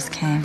[0.00, 0.44] just came.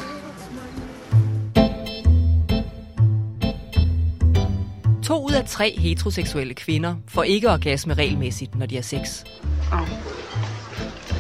[5.04, 9.24] To ud af tre heteroseksuelle kvinder får ikke orgasme regelmæssigt, når de har sex.
[9.72, 9.80] Oh.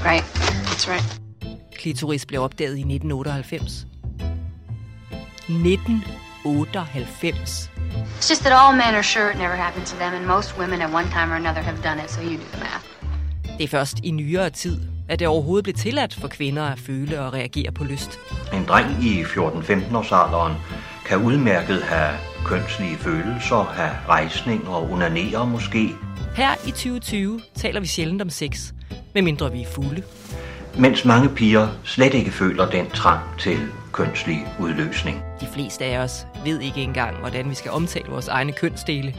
[0.05, 0.23] Right.
[0.65, 1.21] That's right.
[1.73, 3.87] Klitoris blev opdaget i 1998.
[5.49, 7.71] 1998.
[8.19, 10.81] It's just that all men are sure it never happened to them, and most women
[10.81, 12.85] at one time or another have done it, so you do the math.
[13.57, 17.21] Det er først i nyere tid, at det overhovedet blev tilladt for kvinder at føle
[17.21, 18.19] og reagere på lyst.
[18.53, 20.53] En dreng i 14-15 års alderen
[21.05, 25.89] kan udmærket have kønslige følelser, have rejsning og unanere måske,
[26.35, 28.71] Her i 2020 taler vi sjældent om sex,
[29.13, 30.03] medmindre vi er fulde.
[30.79, 33.57] mens mange piger slet ikke føler den trang til
[33.91, 35.21] kønslig udløsning.
[35.41, 39.15] De fleste af os ved ikke engang, hvordan vi skal omtale vores egne kønsdele.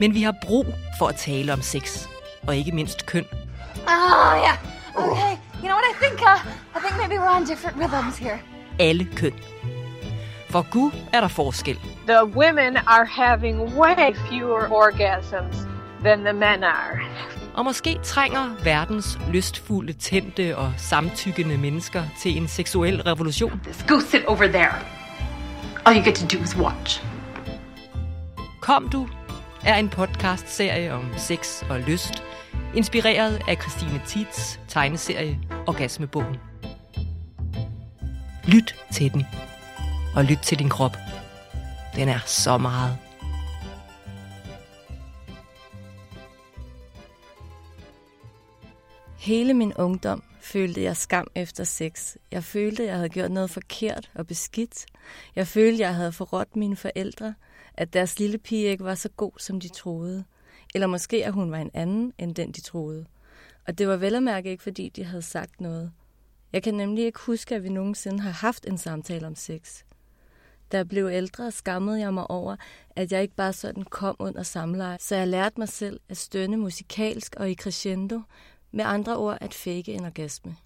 [0.00, 0.66] Men vi har brug
[0.98, 2.06] for at tale om sex,
[2.46, 3.24] og ikke mindst køn.
[3.86, 4.73] Oh, yeah.
[4.96, 5.38] Okay.
[5.62, 6.20] You know what I think?
[6.22, 6.38] Uh,
[6.74, 8.38] I think maybe we're on different rhythms here.
[8.78, 9.32] Alle køn.
[10.50, 11.78] For Gud er der forskel.
[12.06, 15.56] The women are having way fewer orgasms
[16.04, 17.00] than the men are.
[17.54, 23.60] Og måske trænger verdens lystfulde, tændte og samtykkende mennesker til en seksuel revolution.
[23.88, 24.74] Go sit over there.
[25.86, 27.04] All you get to do is watch.
[28.60, 29.08] Kom du
[29.64, 32.22] er en podcastserie om sex og lyst,
[32.76, 36.36] inspireret af Christine Tits tegneserie Orgasmebogen.
[38.44, 39.26] Lyt til den,
[40.16, 40.96] og lyt til din krop.
[41.96, 42.98] Den er så meget.
[49.18, 52.16] Hele min ungdom følte jeg skam efter sex.
[52.30, 54.86] Jeg følte, jeg havde gjort noget forkert og beskidt.
[55.36, 57.34] Jeg følte, jeg havde forrådt mine forældre,
[57.74, 60.24] at deres lille pige ikke var så god, som de troede.
[60.74, 63.06] Eller måske, at hun var en anden, end den de troede.
[63.66, 65.92] Og det var vel at mærke ikke, fordi de havde sagt noget.
[66.52, 69.82] Jeg kan nemlig ikke huske, at vi nogensinde har haft en samtale om sex.
[70.72, 72.56] Da jeg blev ældre, skammede jeg mig over,
[72.90, 76.56] at jeg ikke bare sådan kom under samleje, så jeg lærte mig selv at stønne
[76.56, 78.20] musikalsk og i crescendo,
[78.72, 80.56] med andre ord at fake en orgasme.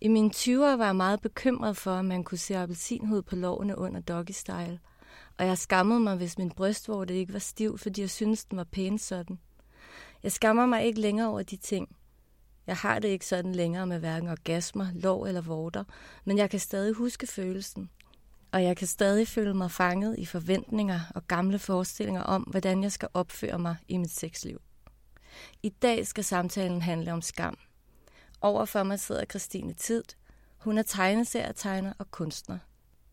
[0.00, 3.78] I mine 20'er var jeg meget bekymret for, at man kunne se appelsinhud på lårene
[3.78, 4.78] under doggy style,
[5.42, 8.64] og jeg skammede mig, hvis min brystvorte ikke var stiv, fordi jeg syntes, den var
[8.64, 9.38] pæn sådan.
[10.22, 11.96] Jeg skammer mig ikke længere over de ting.
[12.66, 15.84] Jeg har det ikke sådan længere med hverken orgasmer, lår eller vorter,
[16.24, 17.90] men jeg kan stadig huske følelsen.
[18.52, 22.92] Og jeg kan stadig føle mig fanget i forventninger og gamle forestillinger om, hvordan jeg
[22.92, 24.60] skal opføre mig i mit sexliv.
[25.62, 27.58] I dag skal samtalen handle om skam.
[28.40, 30.04] Overfor mig sidder Christine Tid.
[30.58, 32.58] Hun er tegneserietegner og kunstner.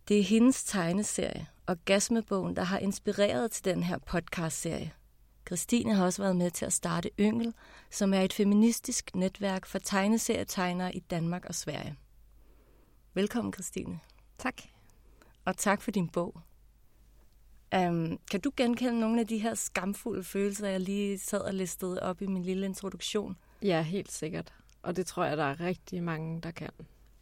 [0.10, 4.94] Det er hendes tegneserie, Orgasmebogen, der har inspireret til den her podcastserie.
[5.48, 7.54] Christine har også været med til at starte Yngel,
[7.92, 11.96] som er et feministisk netværk for tegneserietegnere i Danmark og Sverige.
[13.14, 14.00] Velkommen, Christine.
[14.38, 14.62] Tak.
[15.46, 16.42] Og tak for din bog.
[17.76, 22.04] Um, kan du genkende nogle af de her skamfulde følelser, jeg lige sad og listede
[22.04, 23.38] op i min lille introduktion?
[23.62, 24.54] Ja, helt sikkert.
[24.82, 26.70] Og det tror jeg, der er rigtig mange, der kan.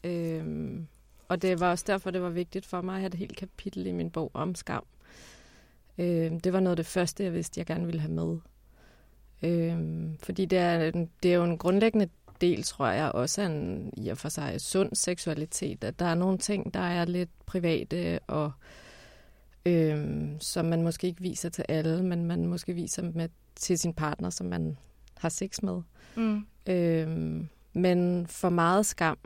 [0.04, 0.88] Øhm,
[1.28, 3.88] og det var også derfor, det var vigtigt for mig at have et helt kapitel
[3.88, 4.84] i min bog om skam.
[5.98, 8.38] Øhm, det var noget af det første, jeg vidste, jeg gerne ville have med.
[9.44, 10.92] Øhm, fordi det er,
[11.24, 12.10] det er jo en grundlæggende
[12.42, 16.38] del, tror jeg, også en i og for sig sund seksualitet, at der er nogle
[16.38, 18.52] ting, der er lidt private og
[19.66, 23.94] øhm, som man måske ikke viser til alle, men man måske viser med til sin
[23.94, 24.78] partner, som man
[25.18, 25.82] har sex med.
[26.16, 26.46] Mm.
[26.68, 29.18] Øhm, men for meget skam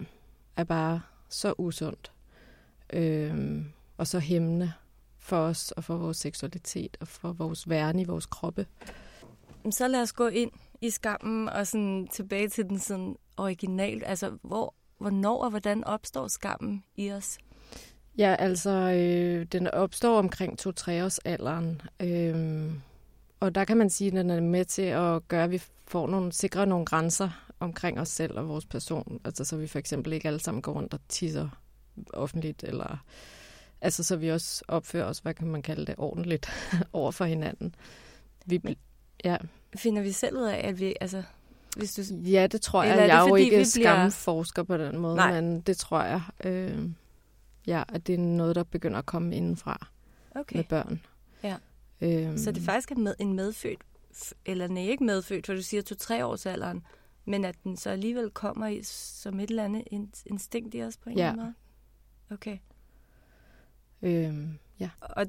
[0.57, 2.11] er bare så usundt
[2.93, 3.65] øhm,
[3.97, 4.73] og så hæmmende
[5.19, 8.65] for os og for vores seksualitet og for vores væren i vores kroppe.
[9.71, 14.03] Så lad os gå ind i skammen og sådan tilbage til den sådan original.
[14.05, 17.37] Altså, hvor, hvornår og hvordan opstår skammen i os?
[18.17, 21.81] Ja, altså, øh, den opstår omkring 2-3 års alderen.
[21.99, 22.71] Øh,
[23.39, 26.07] og der kan man sige, at den er med til at gøre, at vi får
[26.07, 29.21] nogle, sikre nogle grænser omkring os selv og vores person.
[29.25, 31.49] Altså, så vi for eksempel ikke alle sammen går rundt og tisser
[32.13, 33.03] offentligt, eller
[33.81, 36.49] altså, så vi også opfører os, hvad kan man kalde det, ordentligt
[36.93, 37.75] over for hinanden.
[38.45, 38.77] Vi,
[39.25, 39.37] ja.
[39.75, 41.23] Finder vi selv ud af, at vi, altså,
[41.77, 42.01] hvis du...
[42.15, 42.91] Ja, det tror jeg.
[42.91, 45.41] Eller er det, jeg er jo ikke bliver- skamforsker på den måde, Nej.
[45.41, 46.21] men det tror jeg.
[46.43, 46.89] Øh,
[47.67, 49.87] ja, at det er noget, der begynder at komme indenfra
[50.35, 50.55] Okay.
[50.55, 51.01] med børn.
[51.43, 51.55] Ja.
[52.01, 53.79] Øhm, Så det faktisk er med, en medfødt,
[54.45, 56.83] eller nej, ikke medfødt, for du siger to-tre års alderen,
[57.25, 60.97] men at den så alligevel kommer i, som et eller andet in- instinkt i os
[60.97, 61.29] på en Ja.
[61.29, 61.45] eller anden
[62.29, 62.35] måde?
[62.37, 62.57] Okay.
[64.01, 64.89] øhm, ja.
[65.01, 65.25] Og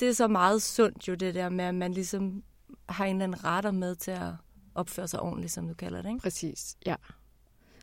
[0.00, 2.42] det er så meget sundt jo, det der med, at man ligesom
[2.88, 4.32] har en eller anden retter med til at
[4.74, 6.20] opføre sig ordentligt, som du kalder det, ikke?
[6.22, 6.94] Præcis, ja.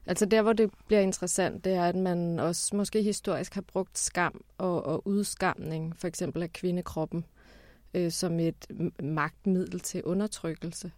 [0.05, 3.97] Altså der, hvor det bliver interessant, det er, at man også måske historisk har brugt
[3.97, 7.25] skam og, og udskamning, for eksempel af kvindekroppen,
[7.93, 8.67] øh, som et
[9.03, 10.91] magtmiddel til undertrykkelse.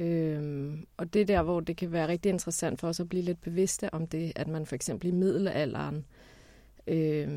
[0.00, 3.22] Øh, og det er der, hvor det kan være rigtig interessant for os at blive
[3.22, 6.04] lidt bevidste om det, at man for eksempel i middelalderen
[6.86, 7.28] øh,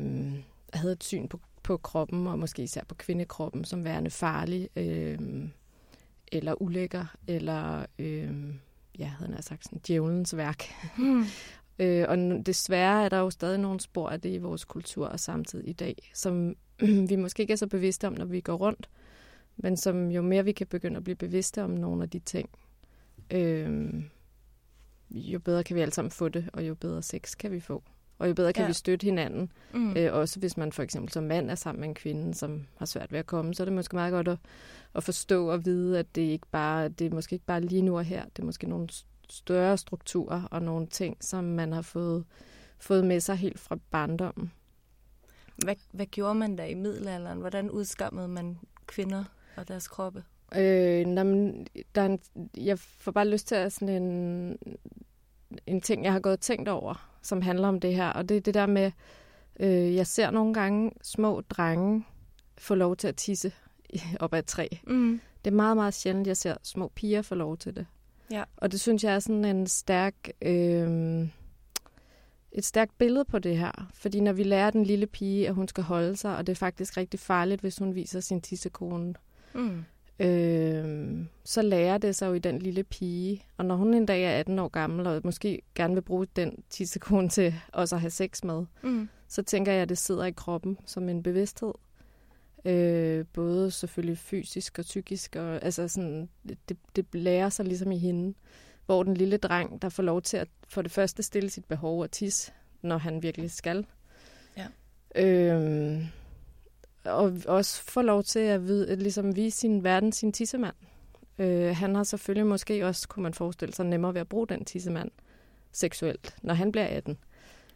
[0.72, 5.18] havde et syn på, på kroppen, og måske især på kvindekroppen, som værende farlig, øh,
[6.32, 7.86] eller ulækker, eller...
[7.98, 8.54] Øh,
[8.98, 10.64] ja, havde jeg sagt, sådan djævelens værk.
[10.98, 11.24] Mm.
[11.78, 15.20] øh, og desværre er der jo stadig nogle spor af det i vores kultur og
[15.20, 16.56] samtid i dag, som
[17.08, 18.88] vi måske ikke er så bevidste om, når vi går rundt,
[19.56, 22.50] men som jo mere vi kan begynde at blive bevidste om nogle af de ting,
[23.30, 23.94] øh,
[25.10, 27.82] jo bedre kan vi alle sammen få det, og jo bedre sex kan vi få.
[28.18, 28.66] Og jo bedre kan ja.
[28.66, 29.52] vi støtte hinanden.
[29.74, 29.96] Mm.
[29.96, 32.86] Øh, også hvis man for eksempel som mand er sammen med en kvinde, som har
[32.86, 34.38] svært ved at komme, så er det måske meget godt at,
[34.94, 37.96] at forstå og vide, at det ikke bare det er måske ikke bare lige nu
[37.96, 38.24] og her.
[38.24, 38.88] Det er måske nogle
[39.28, 42.24] større strukturer og nogle ting, som man har fået,
[42.78, 44.52] fået med sig helt fra barndommen.
[45.64, 47.40] Hvad, hvad gjorde man da i middelalderen?
[47.40, 49.24] Hvordan udskammede man kvinder
[49.56, 50.24] og deres kroppe?
[50.56, 51.24] Øh, når
[51.94, 52.20] der er en,
[52.56, 54.58] jeg får bare lyst til at sådan en,
[55.66, 58.08] en ting, jeg har gået og tænkt over, som handler om det her.
[58.08, 58.92] Og det er det der med,
[59.60, 62.04] øh, jeg ser nogle gange små drenge
[62.58, 63.52] få lov til at tisse
[64.20, 64.68] op ad et træ.
[64.86, 65.20] Mm.
[65.44, 67.86] Det er meget, meget sjældent, jeg ser små piger få lov til det.
[68.30, 68.44] Ja.
[68.56, 70.14] Og det synes jeg er sådan en stærk...
[70.42, 71.28] Øh,
[72.56, 73.90] et stærkt billede på det her.
[73.94, 76.56] Fordi når vi lærer den lille pige, at hun skal holde sig, og det er
[76.56, 79.14] faktisk rigtig farligt, hvis hun viser sin tissekone, mm
[80.18, 83.42] øh, så lærer det sig jo i den lille pige.
[83.56, 86.62] Og når hun en dag er 18 år gammel, og måske gerne vil bruge den
[86.70, 89.08] tissekone til også at have sex med, mm.
[89.28, 91.72] så tænker jeg, at det sidder i kroppen som en bevidsthed.
[92.64, 95.36] Øh, både selvfølgelig fysisk og psykisk.
[95.36, 96.28] Og, altså sådan,
[96.68, 98.34] det, det lærer sig ligesom i hende.
[98.86, 102.00] Hvor den lille dreng, der får lov til at for det første stille sit behov
[102.00, 102.52] og tisse,
[102.82, 103.86] når han virkelig skal.
[104.56, 104.66] Ja.
[105.22, 106.06] Øh,
[107.04, 110.74] og også få lov til at vide, ligesom vise sin verden, sin tissemand.
[111.38, 114.64] Øh, han har selvfølgelig måske også, kunne man forestille sig, nemmere ved at bruge den
[114.64, 115.10] tissemand
[115.72, 117.18] seksuelt, når han bliver 18.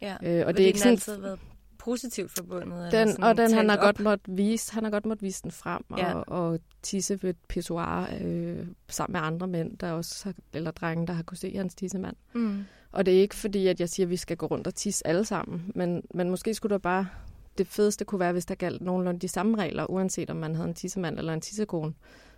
[0.01, 1.39] Ja, øh, og det er ikke sådan, altid været
[1.77, 2.91] positivt forbundet.
[2.91, 3.83] Den, eller og den han har op.
[3.83, 6.13] godt måtte vise, han har godt måtte vise den frem ja.
[6.13, 10.71] og, og tisse ved et pissoir øh, sammen med andre mænd, der også har, eller
[10.71, 12.15] drenge, der har kunne se hans tissemand.
[12.33, 12.63] Mm.
[12.91, 15.07] Og det er ikke fordi, at jeg siger, at vi skal gå rundt og tisse
[15.07, 17.07] alle sammen, men, men måske skulle der bare
[17.57, 20.67] det fedeste kunne være, hvis der galt nogenlunde de samme regler, uanset om man havde
[20.67, 21.93] en tissemand eller en tissekone.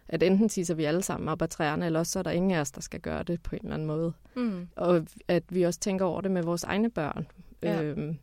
[0.08, 2.52] At enten tisser vi alle sammen op ad træerne, eller også så er der ingen
[2.52, 4.14] af os, der skal gøre det på en eller anden måde.
[4.36, 4.68] Mm.
[4.76, 7.28] Og at vi også tænker over det med vores egne børn.
[7.64, 7.82] Ja.
[7.82, 8.18] Øhm,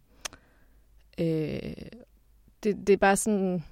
[1.21, 1.73] øh,
[2.63, 3.65] det, det er bare sådan,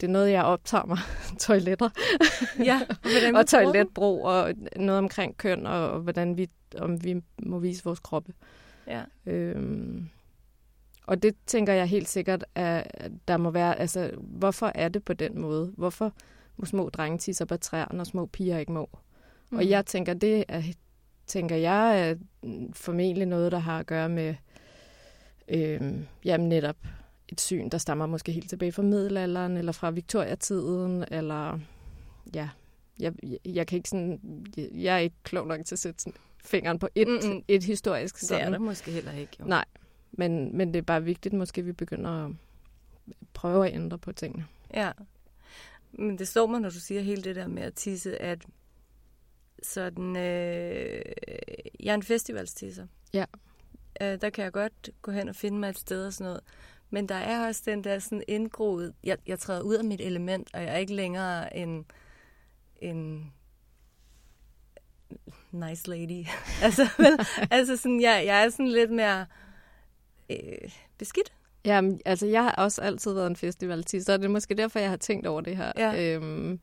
[0.00, 0.98] det er noget, jeg optager mig.
[1.38, 1.88] Toiletter.
[2.64, 6.48] Ja, og, og toiletbrug, og noget omkring køn, og, og hvordan vi,
[6.78, 8.32] om vi må vise vores kroppe.
[8.86, 9.02] Ja.
[9.26, 10.08] Øhm,
[11.10, 15.12] og det tænker jeg helt sikkert, at der må være, altså, hvorfor er det på
[15.12, 15.72] den måde?
[15.76, 16.12] Hvorfor
[16.56, 18.88] må små drenge tisse op ad træerne, og små piger ikke må?
[19.50, 19.58] Mm.
[19.58, 20.62] Og jeg tænker, det er,
[21.26, 22.14] tænker jeg, er
[22.72, 24.34] formentlig noget, der har at gøre med,
[25.48, 25.80] øh,
[26.24, 26.76] jamen netop
[27.28, 31.58] et syn, der stammer måske helt tilbage fra middelalderen, eller fra Victoriatiden, eller
[32.34, 32.48] ja,
[33.00, 34.20] jeg, jeg, jeg kan ikke sådan,
[34.56, 37.42] jeg, jeg er ikke klog nok til at sætte sådan fingeren på et, Mm-mm.
[37.48, 38.40] et historisk sådan.
[38.40, 39.44] Det er der måske heller ikke, jo.
[39.44, 39.64] Nej,
[40.12, 42.32] men, men det er bare vigtigt, måske vi begynder at
[43.32, 44.46] prøve at ændre på tingene.
[44.74, 44.92] Ja.
[45.92, 48.46] Men det står mig, når du siger hele det der med at tisse, at
[49.62, 51.02] sådan, øh,
[51.80, 52.86] jeg er en festivalstisser.
[53.12, 53.24] Ja.
[54.02, 56.40] Øh, der kan jeg godt gå hen og finde mig et sted og sådan noget.
[56.90, 60.50] Men der er også den der sådan indgroet, jeg, jeg træder ud af mit element,
[60.54, 61.86] og jeg er ikke længere en,
[62.76, 63.32] en
[65.50, 66.26] nice lady.
[66.64, 67.18] altså, vel,
[67.50, 69.26] altså sådan, jeg, jeg er sådan lidt mere øh,
[70.98, 71.32] beskidt.
[71.64, 74.90] Ja, altså jeg har også altid været en festivaltist, så det er måske derfor, jeg
[74.90, 75.72] har tænkt over det her.
[75.76, 76.14] Ja.
[76.14, 76.60] Øhm,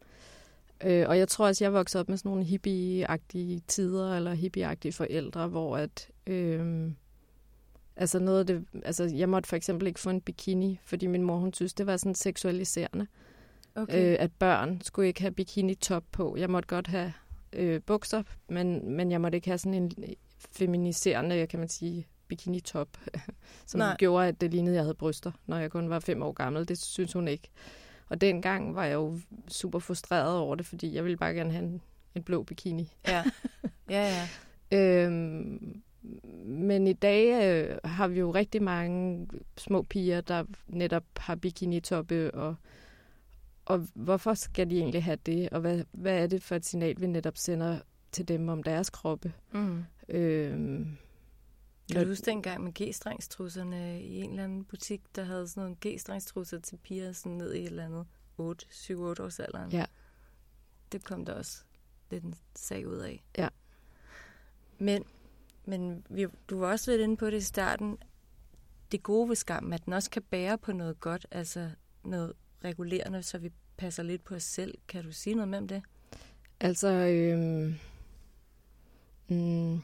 [0.83, 4.91] øh, og jeg tror også, jeg voksede op med sådan nogle hippie-agtige tider, eller hippie-agtige
[4.91, 6.09] forældre, hvor at...
[6.27, 6.91] Øh,
[7.95, 8.65] altså noget af det...
[8.85, 11.87] Altså jeg måtte for eksempel ikke få en bikini, fordi min mor, hun synes, det
[11.87, 13.07] var sådan seksualiserende.
[13.75, 14.11] Okay.
[14.11, 16.35] Øh, at børn skulle ikke have bikini-top på.
[16.37, 17.13] Jeg måtte godt have
[17.53, 19.91] øh, bukser, men, men jeg måtte ikke have sådan en
[20.51, 22.89] feminiserende, kan man sige, bikini-top,
[23.65, 23.95] som Nej.
[23.99, 26.67] gjorde, at det lignede, at jeg havde bryster, når jeg kun var fem år gammel.
[26.67, 27.49] Det synes hun ikke.
[28.09, 31.63] Og dengang var jeg jo super frustreret over det, fordi jeg ville bare gerne have
[31.63, 31.81] en,
[32.15, 32.93] en blå bikini.
[33.07, 33.23] Ja,
[33.89, 34.27] ja,
[34.71, 35.05] ja.
[35.05, 35.81] øhm,
[36.45, 42.31] men i dag øh, har vi jo rigtig mange små piger, der netop har bikini-toppe,
[42.33, 42.55] og,
[43.65, 45.49] og hvorfor skal de egentlig have det?
[45.49, 47.79] Og hvad, hvad er det for et signal, vi netop sender
[48.11, 49.33] til dem om deres kroppe?
[49.51, 49.83] Mm.
[50.09, 50.97] Øhm,
[51.91, 55.77] Kan du huske dengang med g-strengstrusserne i en eller anden butik, der havde sådan nogle
[55.85, 58.05] g-strengstrusser til piger sådan ned i et eller andet
[58.37, 59.71] 8, 7-8 års alderen?
[59.71, 59.85] Ja.
[60.91, 61.63] Det kom der også
[62.11, 63.23] lidt en sag ud af.
[63.37, 63.47] Ja.
[64.77, 65.03] Men,
[65.65, 67.97] men vi, du var også lidt inde på det i starten.
[68.91, 71.69] Det gode ved skam, at den også kan bære på noget godt, altså
[72.03, 74.77] noget regulerende, så vi passer lidt på os selv.
[74.87, 75.83] Kan du sige noget mere om det?
[76.59, 77.75] Altså, øhm,
[79.27, 79.81] mm,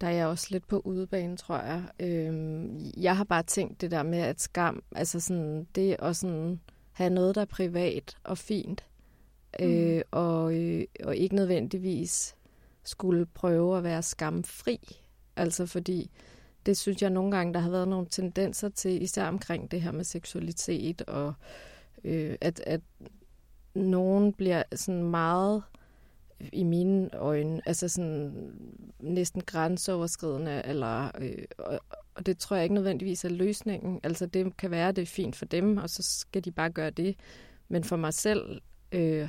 [0.00, 1.82] der er jeg også lidt på udebane, tror jeg.
[2.00, 6.60] Øhm, jeg har bare tænkt det der med, at skam, altså sådan, det at sådan
[6.92, 8.84] have noget, der er privat og fint,
[9.60, 10.02] øh, Mm.
[10.10, 12.36] og, øh, og ikke nødvendigvis
[12.84, 14.78] skulle prøve at være skamfri.
[15.36, 16.10] Altså fordi,
[16.66, 19.92] det synes jeg nogle gange, der har været nogle tendenser til, især omkring det her
[19.92, 21.32] med seksualitet, og
[22.04, 22.80] øh, at, at
[23.74, 25.62] nogen bliver sådan meget
[26.52, 28.52] i mine øjne, altså sådan
[29.00, 31.80] næsten grænseoverskridende, eller, øh, og,
[32.14, 34.00] og det tror jeg ikke nødvendigvis er løsningen.
[34.02, 36.90] Altså det kan være, det er fint for dem, og så skal de bare gøre
[36.90, 37.16] det.
[37.68, 38.60] Men for mig selv
[38.92, 39.28] øh,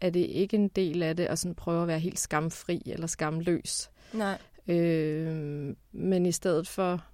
[0.00, 3.06] er det ikke en del af det at sådan prøve at være helt skamfri eller
[3.06, 3.90] skamløs.
[4.12, 4.38] Nej.
[4.68, 7.04] Øh, men i stedet for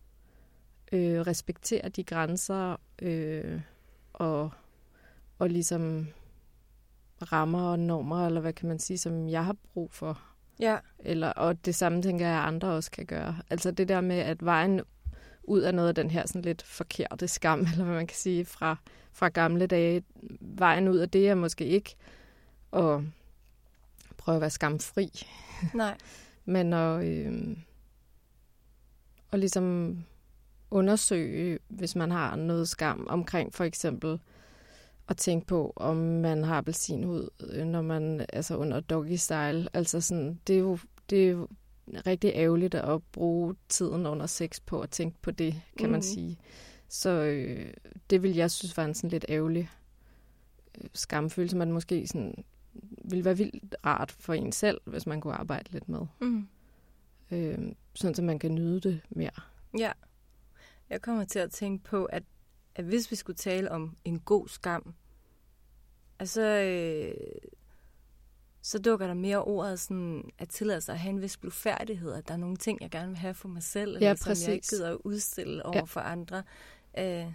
[0.93, 3.61] øh, respektere de grænser øh,
[4.13, 4.51] og,
[5.39, 6.07] og ligesom
[7.23, 10.21] rammer og normer, eller hvad kan man sige, som jeg har brug for.
[10.61, 10.79] Ja.
[10.99, 13.37] Eller, og det samme tænker jeg, at andre også kan gøre.
[13.51, 14.81] Altså det der med, at vejen
[15.45, 18.45] ud af noget af den her sådan lidt forkerte skam, eller hvad man kan sige,
[18.45, 18.77] fra,
[19.13, 20.03] fra gamle dage,
[20.41, 21.97] vejen ud af det er måske ikke
[22.73, 23.01] at
[24.17, 25.27] prøve at være skamfri.
[25.75, 25.97] Nej.
[26.45, 27.57] Men at, øh,
[29.33, 29.97] at ligesom
[30.71, 34.21] undersøge, hvis man har noget skam omkring for eksempel
[35.09, 39.69] at tænke på, om man har appelsinhud, øh, når man altså under doggy style.
[39.73, 40.79] Altså sådan, det er jo,
[41.11, 41.49] det er jo
[42.07, 45.93] rigtig ærgerligt at bruge tiden under sex på at tænke på det, kan mm.
[45.93, 46.39] man sige.
[46.89, 47.73] Så øh,
[48.11, 49.71] det vil jeg synes var en sådan lidt ærgerlig
[50.81, 52.45] øh, skamfølelse, man måske sådan
[53.05, 56.01] ville være vildt rart for en selv, hvis man kunne arbejde lidt med.
[56.21, 56.49] Mm.
[57.31, 57.59] Øh,
[57.95, 59.31] sådan, så man kan nyde det mere.
[59.79, 59.93] Ja.
[60.91, 62.23] Jeg kommer til at tænke på, at,
[62.77, 64.95] at hvis vi skulle tale om en god skam,
[66.19, 67.15] altså, øh,
[68.63, 72.29] så dukker der mere ordet sådan, at tillade sig at have en vis blufærdighed, at
[72.29, 74.55] der er nogle ting, jeg gerne vil have for mig selv, eller Ja, som jeg
[74.55, 75.83] ikke gider at udstille over ja.
[75.83, 76.43] for andre.
[76.99, 77.33] Øh,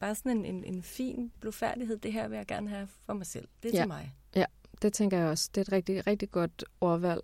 [0.00, 3.26] bare sådan en, en, en fin blufærdighed, det her vil jeg gerne have for mig
[3.26, 3.48] selv.
[3.62, 3.82] Det er Ja.
[3.82, 4.14] til mig.
[4.36, 4.44] Ja,
[4.82, 5.50] det tænker jeg også.
[5.54, 7.22] Det er et rigtig, rigtig godt ordvalg.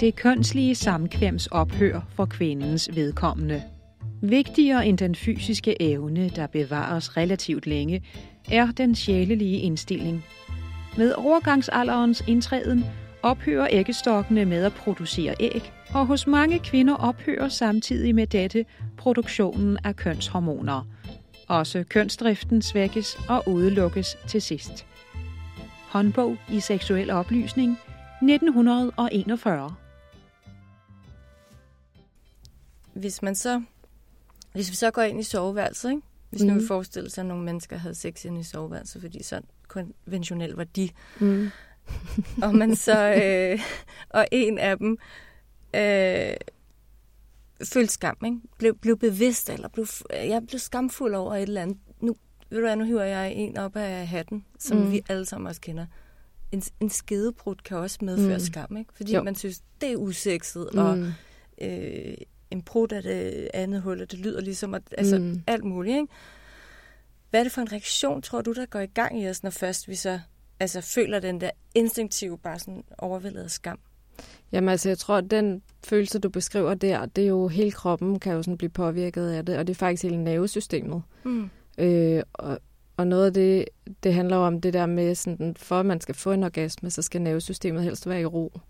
[0.00, 3.62] Det kønslige samkvems ophør for kvindens vedkommende.
[4.22, 8.02] Vigtigere end den fysiske evne, der bevares relativt længe,
[8.50, 10.24] er den sjælelige indstilling.
[10.96, 12.84] Med overgangsalderens indtræden
[13.22, 18.64] ophører æggestokkene med at producere æg, og hos mange kvinder ophører samtidig med dette
[18.96, 20.86] produktionen af kønshormoner.
[21.48, 24.86] Også kønsdriften svækkes og udelukkes til sidst.
[25.88, 27.78] Håndbog i seksuel oplysning
[28.22, 29.79] 1941
[33.00, 33.62] Hvis man så,
[34.52, 36.02] hvis vi så går ind i soveværelset, ikke?
[36.30, 36.46] hvis mm.
[36.48, 36.62] nu Mhm.
[36.62, 40.64] vi forestiller sig, at nogle mennesker havde sex inde i soveværelset, fordi sådan konventionelt var
[40.64, 40.88] de,
[41.20, 41.48] Mm.
[42.42, 43.60] og man så, øh,
[44.10, 44.98] og en af dem
[45.76, 46.34] øh,
[47.64, 48.38] følte skam, ikke?
[48.58, 51.76] Blev, blev bevidst, eller blev, jeg blev skamfuld over et eller andet.
[52.00, 52.16] Nu,
[52.50, 54.92] ved du hvad, nu hiver jeg en op af hatten, som Mm.
[54.92, 55.86] vi alle sammen også kender.
[56.52, 58.44] En, en skedebrud kan også medføre Mm.
[58.44, 58.92] skam, ikke?
[58.94, 59.22] Fordi Jo.
[59.22, 60.78] man synes, det er usekset, mm.
[60.78, 60.98] og
[61.62, 62.14] øh,
[62.50, 65.42] en brud af det andet hul, og det lyder ligesom, at, altså Mm.
[65.46, 66.06] alt muligt, ikke?
[67.30, 69.50] Hvad er det for en reaktion, tror du, der går i gang i os, når
[69.50, 70.20] først vi så
[70.60, 73.78] altså, føler den der instinktive, bare sådan overvældet af skam?
[74.52, 78.18] Jamen altså, jeg tror, at den følelse, du beskriver der, det er jo hele kroppen
[78.18, 81.02] kan jo sådan blive påvirket af det, og det er faktisk hele nervesystemet.
[81.24, 81.50] Mm.
[81.78, 82.58] Øh, og,
[82.96, 83.64] og noget af det,
[84.02, 86.90] det handler jo om det der med, sådan, for at man skal få en orgasme,
[86.90, 88.60] så skal nervesystemet helst være i ro.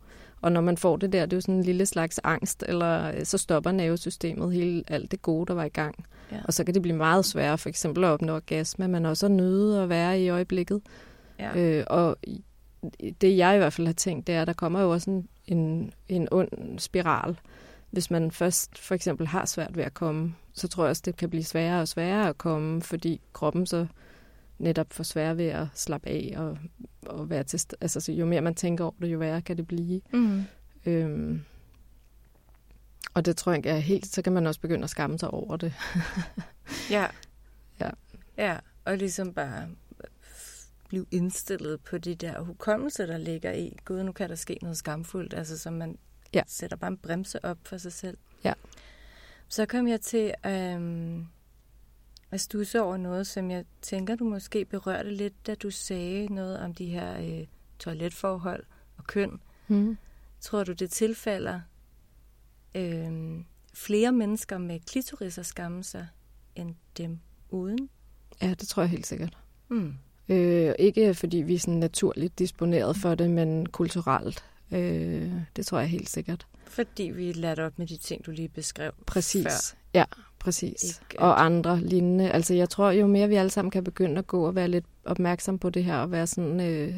[0.41, 3.13] Og når man får det der, det er jo sådan en lille slags angst, eller
[3.15, 6.05] øh, så stopper nervesystemet hele alt det gode, der var i gang.
[6.33, 6.37] Ja.
[6.45, 9.33] Og så kan det blive meget sværere for eksempel at opnå orgasme, men også at
[9.33, 10.81] nyde at være i øjeblikket.
[11.39, 11.59] Ja.
[11.59, 12.17] Øh, og
[13.21, 15.29] det jeg i hvert fald har tænkt, det er, at der kommer jo også en,
[15.47, 17.39] en, en ond spiral.
[17.91, 21.17] Hvis man først for eksempel har svært ved at komme, så tror jeg også, det
[21.17, 23.87] kan blive sværere og sværere at komme, fordi kroppen så
[24.61, 26.59] netop får sværere ved at slappe af og,
[27.07, 29.67] og være til altså, så jo mere man tænker over det, jo værre kan det
[29.67, 30.01] blive.
[30.13, 30.43] Mm.
[30.87, 31.43] Øhm,
[33.15, 35.57] og det tror jeg er helt, så kan man også begynde at skamme sig over
[35.57, 35.73] det.
[36.91, 37.07] Ja.
[37.81, 37.91] Ja.
[38.39, 39.69] Ja, og ligesom bare
[40.89, 43.77] blive indstillet på de der hukommelser, der ligger i.
[43.85, 45.99] Gud, nu kan der ske noget skamfuldt, altså så man
[46.35, 46.43] Ja.
[46.47, 48.19] sætter bare en bremse op for sig selv.
[48.45, 48.53] Ja.
[49.49, 51.27] Så kom jeg til øhm,
[52.31, 56.59] at stusse over noget, som jeg tænker, du måske berørte lidt, da du sagde noget
[56.59, 57.47] om de her øh,
[57.79, 58.65] toiletforhold
[58.97, 59.41] og køn.
[59.69, 59.97] Mm.
[60.41, 61.61] Tror du, det tilfælder
[62.75, 63.41] øh,
[63.75, 66.07] flere mennesker med klitoris at skamme sig,
[66.57, 67.19] end dem
[67.51, 67.89] uden?
[68.43, 69.39] Ja, det tror jeg helt sikkert.
[69.69, 69.95] Mm.
[70.29, 74.45] Øh, ikke fordi vi er sådan naturligt disponeret for det, men kulturelt.
[74.73, 76.47] Øh, det tror jeg helt sikkert.
[76.67, 79.45] Fordi vi er lært op med de ting, du lige beskrev Præcis.
[79.45, 79.77] før.
[79.95, 80.05] Ja,
[80.41, 81.01] præcis.
[81.11, 82.31] Ikke, Og andre lignende.
[82.31, 84.85] Altså jeg tror, jo mere vi alle sammen kan begynde at gå og være lidt
[85.05, 86.95] opmærksom på det her, og være sådan øh,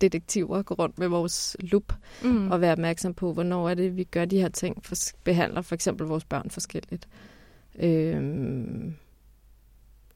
[0.00, 1.92] detektiver, gå rundt med vores lup,
[2.24, 2.50] Mm.
[2.50, 4.94] og være opmærksom på, hvornår er det, vi gør de her ting, for,
[5.24, 7.08] behandler for eksempel vores børn forskelligt.
[7.78, 8.94] Øhm,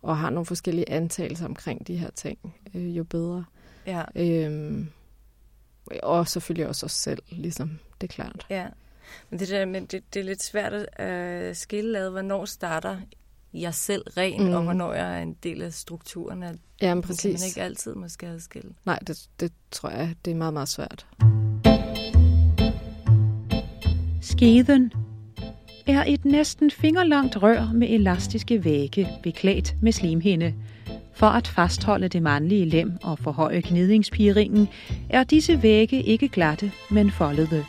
[0.02, 2.38] og har nogle forskellige antagelser omkring de her ting,
[2.74, 3.44] øh, jo bedre.
[3.86, 4.88] Ja, Øhm,
[6.02, 8.46] og selvfølgelig også os selv, ligesom, det er klart.
[8.50, 8.66] ja.
[9.30, 12.96] Men det der med, det, det er lidt svært at øh, skille ad, hvornår starter
[13.54, 14.52] jeg selv ren, mm.
[14.54, 16.42] Og hvornår jeg er en del af strukturen.
[16.42, 17.46] At Ja, men det kan man præcis.
[17.46, 18.70] ikke altid måske adskille.
[18.84, 21.06] Nej, det, det tror jeg, det er meget, meget svært.
[24.22, 24.92] Skeden
[25.86, 30.54] er et næsten fingerlangt rør med elastiske vægge beklædt med slimhinde.
[31.14, 34.68] For at fastholde det mandlige lem og forhøje gnidningspiringen,
[35.10, 37.64] er disse vægge ikke glatte, men foldede.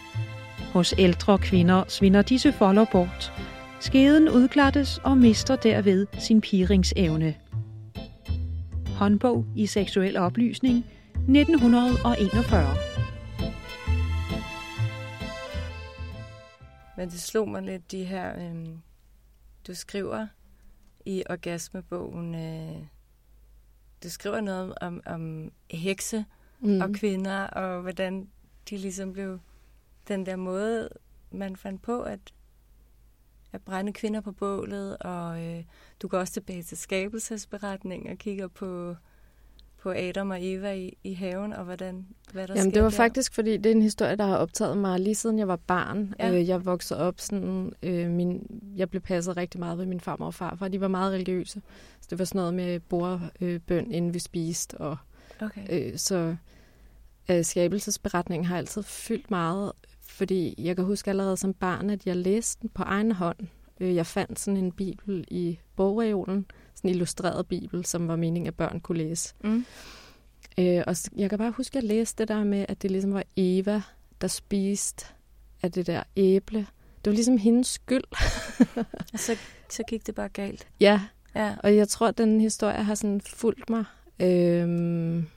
[0.73, 3.33] Hos ældre kvinder svinder disse folder bort.
[3.79, 7.35] Skeden udglattes og mister derved sin piringsevne.
[8.87, 10.77] Håndbog i seksuel oplysning
[11.15, 12.75] 1941.
[16.97, 18.77] Men det slog mig lidt, de her, øhm,
[19.67, 20.27] du skriver
[21.05, 22.77] i orgasmebogen, øh,
[24.03, 26.25] du skriver noget om, om hekse
[26.59, 26.81] mm.
[26.81, 28.27] og kvinder, og hvordan
[28.69, 29.39] de ligesom blev
[30.07, 30.89] den der måde,
[31.31, 32.19] man fandt på at,
[33.53, 35.63] at brænde kvinder på bålet, og øh,
[36.01, 38.95] du går også tilbage til skabelsesberetningen og kigger på,
[39.81, 42.95] på Adam og Eva i, i haven, og hvordan, hvad der Jamen, det var der.
[42.97, 46.13] faktisk, fordi det er en historie, der har optaget mig lige siden jeg var barn.
[46.19, 46.31] Ja.
[46.33, 50.25] Øh, jeg voksede op sådan, øh, min, jeg blev passet rigtig meget ved min farmor
[50.25, 50.67] og farfar.
[50.67, 51.61] De var meget religiøse.
[52.01, 54.77] Så det var sådan noget med bordbøn, øh, inden vi spiste.
[54.77, 54.97] Og,
[55.41, 55.61] Okay.
[55.69, 56.35] øh, så
[57.31, 59.71] øh, skabelsesberetningen har altid fyldt meget,
[60.09, 63.37] fordi jeg kan huske allerede som barn, at jeg læste den på egen hånd.
[63.79, 68.47] Øh, jeg fandt sådan en bibel i bogreolen, sådan en illustreret bibel, som var meningen,
[68.47, 69.33] at børn kunne læse.
[69.43, 69.65] Mm.
[70.59, 73.13] Øh, og jeg kan bare huske, at jeg læste det der med, at det ligesom
[73.13, 73.81] var Eva,
[74.21, 75.05] der spiste
[75.61, 76.59] af det der æble.
[77.05, 78.03] Det var ligesom hendes skyld.
[79.13, 79.37] Og så,
[79.69, 80.67] så gik det bare galt.
[80.79, 81.01] Ja,
[81.35, 81.55] Ja.
[81.63, 83.83] og jeg tror, at den historie har sådan fulgt mig.
[84.19, 85.27] Øhm,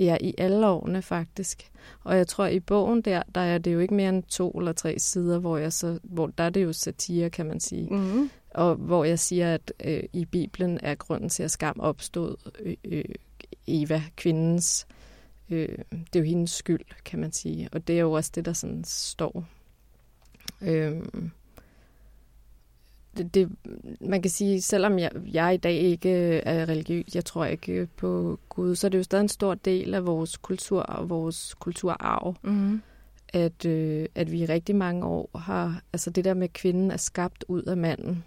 [0.00, 1.70] ja, i alle årene faktisk.
[2.04, 4.72] Og jeg tror, i bogen der, der er det jo ikke mere end to eller
[4.72, 7.88] tre sider, hvor, jeg så, hvor der er det jo satire, kan man sige.
[7.90, 8.30] Mm.
[8.50, 12.76] Og hvor jeg siger, at øh, i Bibelen er grunden til, at skam opstod øh,
[12.84, 13.04] øh,
[13.66, 14.86] Eva, kvindens.
[15.50, 17.68] Øh, det er jo hendes skyld, kan man sige.
[17.72, 19.44] Og det er jo også det, der sådan står.
[20.62, 21.02] Øh,
[23.22, 23.48] det, det,
[24.00, 28.38] man kan sige, selvom jeg, jeg i dag ikke er religiøs, jeg tror ikke på
[28.48, 32.34] Gud, så er det jo stadig en stor del af vores kultur og vores kulturarv,
[32.42, 32.82] Mm.
[33.28, 36.90] at, øh, at vi i rigtig mange år har, altså det der med, at kvinden
[36.90, 38.24] er skabt ud af manden.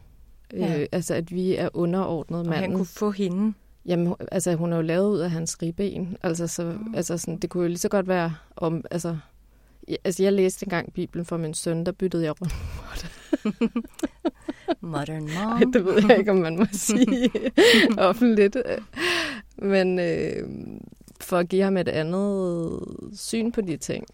[0.53, 0.79] Ja.
[0.81, 2.61] Øh, altså at vi er underordnet Og manden.
[2.63, 3.53] han kunne få hende.
[3.85, 6.17] Jamen, altså hun er jo lavet ud af hans ribben.
[6.23, 6.95] Altså, så, mm.
[6.95, 9.17] altså sådan, det kunne jo lige så godt være om, altså,
[9.87, 12.53] jeg, altså jeg læste engang Bibelen for min søn, der byttede jeg rundt.
[14.81, 15.71] Modern mom.
[15.71, 17.31] Det ved jeg ikke, om man må sige
[17.97, 18.57] offentligt.
[19.57, 20.47] Men øh,
[21.21, 22.79] for at give ham et andet
[23.15, 24.05] syn på de ting.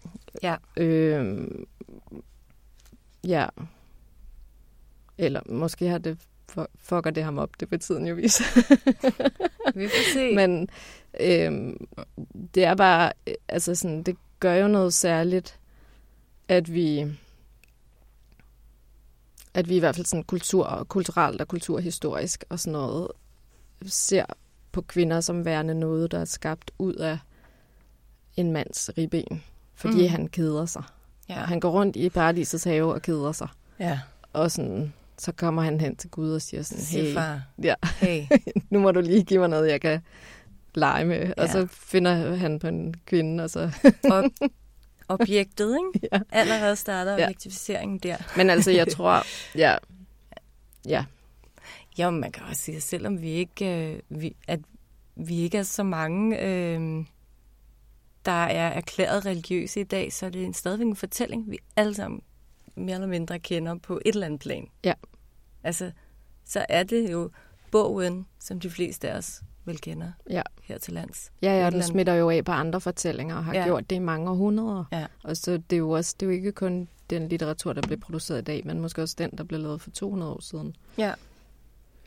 [0.42, 0.56] Ja.
[0.76, 1.48] Øh,
[3.26, 3.46] ja.
[5.18, 6.18] Eller måske har det
[6.52, 8.44] fu- fucker det ham op, det vil tiden jo vise.
[9.74, 10.34] Vi får se.
[10.34, 10.68] Men
[11.20, 11.72] øh,
[12.54, 13.12] det er bare,
[13.48, 15.58] altså sådan, det gør jo noget særligt,
[16.48, 17.06] at vi
[19.54, 23.08] at vi i hvert fald sådan kultur, kulturelt og kulturhistorisk og sådan noget,
[23.86, 24.24] ser
[24.72, 27.18] på kvinder som værende noget, der er skabt ud af
[28.36, 29.42] en mands ribben,
[29.74, 30.08] fordi Mm.
[30.08, 30.82] han keder sig.
[31.28, 31.34] ja.
[31.34, 33.48] Han går rundt i paradisets have og keder sig.
[33.80, 34.00] ja.
[34.32, 37.42] Og sådan, så kommer han hen til Gud og siger sådan, hey, far.
[37.62, 38.22] ja, Hey.
[38.70, 40.00] nu må du lige give mig noget, jeg kan
[40.74, 41.26] lege med.
[41.26, 41.32] Ja.
[41.42, 43.70] Og så finder han på en kvinde, og så...
[44.10, 44.24] Og
[45.10, 46.08] objektet, ikke?
[46.12, 46.20] Ja.
[46.30, 47.28] Allerede starter Ja.
[48.02, 48.16] der.
[48.36, 49.22] Men altså, jeg tror...
[50.88, 51.04] Ja,
[51.98, 54.60] ja, men man kan også sige, at selvom vi ikke, øh, vi, at
[55.16, 57.04] vi ikke er så mange, øh,
[58.24, 62.20] der er erklæret religiøse i dag, så er det stadigvæk en fortælling, vi alle sammen
[62.74, 64.66] mere eller mindre kender på et eller andet plan.
[64.84, 64.92] Ja.
[65.64, 65.92] Altså,
[66.44, 67.30] så er det jo
[67.70, 70.42] bogen, som de fleste af os vel kender ja.
[70.62, 71.32] her til lands.
[71.42, 73.64] Ja, ja, den smitter jo af på andre fortællinger og har ja.
[73.64, 74.84] gjort det i mange århundreder.
[74.92, 75.06] Ja.
[75.22, 78.00] Og så det er jo også, det er jo ikke kun den litteratur, der bliver
[78.00, 80.76] produceret i dag, men måske også den, der blev lavet for 200 år siden.
[80.98, 81.14] Ja.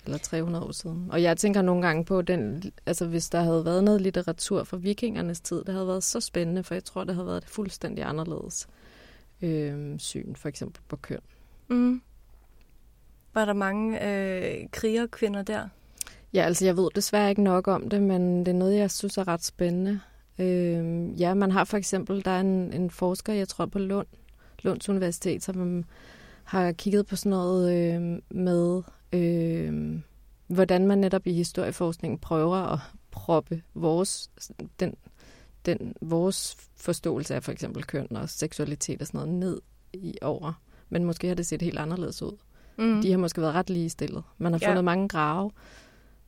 [0.06, 1.08] Eller 300 år siden.
[1.12, 4.78] Og jeg tænker nogle gange på, den, altså hvis der havde været noget litteratur fra
[4.78, 8.68] vikingernes tid, det havde været så spændende, for jeg tror, det havde været fuldstændig anderledes
[9.42, 11.20] øh, syn, for eksempel på køn.
[11.68, 12.02] Mm.
[13.34, 15.70] Var der mange øh, krigerkvinder der?
[16.34, 19.18] Ja, altså jeg ved desværre ikke nok om det, men det er noget, jeg synes
[19.18, 20.00] er ret spændende.
[20.40, 24.08] Øh, ja, man har for eksempel, der er en, en forsker, jeg tror på Lund,
[24.62, 25.84] Lunds Universitet, som
[26.44, 28.82] har kigget på sådan noget øh, med,
[29.14, 30.00] øh,
[30.48, 32.80] hvordan man netop i historieforskningen prøver at
[33.12, 34.30] proppe vores,
[34.80, 34.96] den,
[35.66, 39.62] den, vores forståelse af for eksempel køn og seksualitet og sådan noget ned
[39.94, 40.54] i over.
[40.90, 42.38] Men måske har det set helt anderledes ud.
[42.78, 43.02] Mm.
[43.02, 44.24] De har måske været ret ligestillet.
[44.38, 44.82] Man har fundet ja.
[44.82, 45.52] mange grave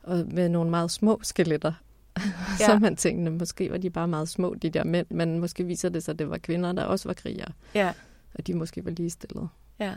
[0.06, 1.72] og med nogle meget små skeletter.
[2.60, 2.66] Ja.
[2.66, 5.88] så man tænkte, måske var de bare meget små, de der mænd, men måske viser
[5.88, 7.52] det sig, at det var kvinder, der også var krigere.
[7.74, 7.92] Ja.
[8.34, 9.48] Og de måske var ligestillet.
[9.78, 9.94] Ja.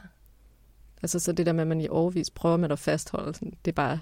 [1.02, 3.72] Altså så det der med, at man i overvis prøver med at fastholde, sådan, det
[3.72, 4.00] er bare...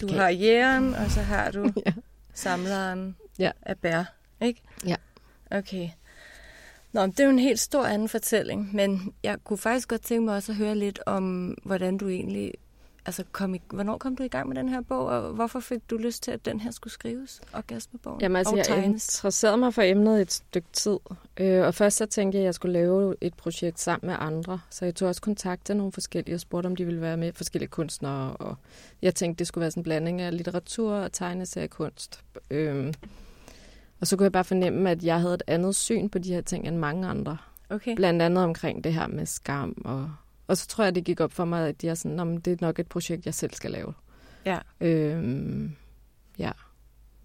[0.00, 0.16] Du okay.
[0.16, 1.92] har jægeren, og så har du ja.
[2.34, 3.50] samleren ja.
[3.62, 4.04] af bær,
[4.42, 4.62] ikke?
[4.86, 4.96] Ja.
[5.50, 5.88] Okay.
[6.92, 10.24] Nå, det er jo en helt stor anden fortælling, men jeg kunne faktisk godt tænke
[10.24, 12.52] mig også at høre lidt om, hvordan du egentlig
[13.06, 15.90] altså kom i, hvornår kom du i gang med den her bog, og hvorfor fik
[15.90, 18.20] du lyst til, at den her skulle skrives, Orgasmebogen?
[18.20, 18.86] Jamen altså, jeg tegnes?
[18.86, 20.96] interesserede mig for emnet et stykke tid,
[21.36, 24.60] øh, og først så tænkte jeg, at jeg skulle lave et projekt sammen med andre,
[24.70, 27.32] så jeg tog også kontakt til nogle forskellige og spurgte, om de ville være med,
[27.32, 28.56] forskellige kunstnere, og
[29.02, 32.24] jeg tænkte, det skulle være sådan en blanding af litteratur og tegneseriekunst.
[32.50, 32.94] Øh,
[34.00, 36.40] og så kunne jeg bare fornemme, at jeg havde et andet syn på de her
[36.40, 37.36] ting end mange andre.
[37.70, 37.96] Okay.
[37.96, 40.10] Blandt andet omkring det her med skam og
[40.50, 42.78] og så tror jeg, det gik op for mig, at jeg sådan, det er nok
[42.78, 43.92] et projekt, jeg selv skal lave.
[44.46, 44.58] Ja.
[44.80, 45.76] Øhm,
[46.38, 46.50] ja.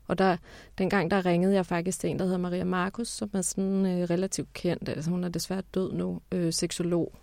[0.07, 0.38] Og der,
[0.77, 4.09] dengang der ringede jeg faktisk til en, der hedder Maria Markus, som er sådan øh,
[4.09, 4.89] relativt kendt.
[4.89, 7.15] Altså hun er desværre død nu, øh, seksolog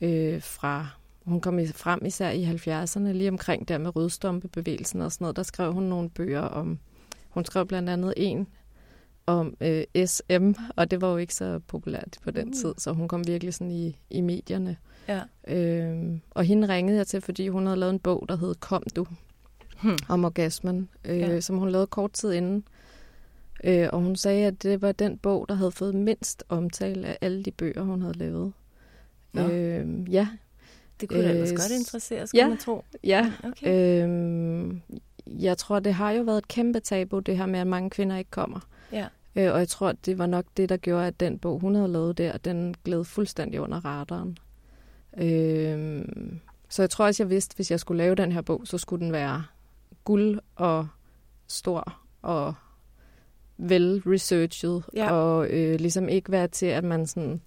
[0.00, 0.86] øh, fra...
[1.24, 5.36] Hun kom frem især i 70'erne, lige omkring der med rødstompebevægelsen og sådan noget.
[5.36, 6.78] Der skrev hun nogle bøger om...
[7.28, 8.46] Hun skrev blandt andet en
[9.26, 12.54] om øh, SM, og det var jo ikke så populært på den uh.
[12.54, 14.76] tid, så hun kom virkelig sådan i, i medierne.
[15.08, 15.20] Ja.
[15.48, 18.82] Øhm, og hende ringede jeg til, fordi hun havde lavet en bog, der hed Kom
[18.96, 19.06] du,
[19.82, 19.98] hmm.
[20.08, 21.40] om orgasmen, øh, ja.
[21.40, 22.64] som hun lavede kort tid inden.
[23.64, 27.18] Øh, og hun sagde, at det var den bog, der havde fået mindst omtale af
[27.20, 28.52] alle de bøger, hun havde lavet.
[29.32, 29.48] Nå.
[29.48, 30.28] Øh, ja.
[31.00, 32.84] Det kunne da ellers øh, godt interessere, skulle ja, man tro.
[33.04, 33.32] Ja.
[33.44, 34.06] Okay.
[34.06, 34.74] Øh,
[35.26, 38.16] jeg tror, det har jo været et kæmpe tabu, det her med, at mange kvinder
[38.16, 38.60] ikke kommer.
[38.92, 39.06] Ja.
[39.36, 41.88] Øh, og jeg tror, det var nok det, der gjorde, at den bog, hun havde
[41.88, 44.38] lavet der, den gled fuldstændig under radaren.
[45.16, 46.04] Øh,
[46.68, 49.04] så jeg tror også, jeg vidste, hvis jeg skulle lave den her bog, så skulle
[49.04, 49.44] den være
[50.04, 50.88] guld og
[51.46, 52.54] stor og
[53.58, 55.12] vel researchet ja.
[55.12, 57.40] og øh, ligesom ikke være til, at man sådan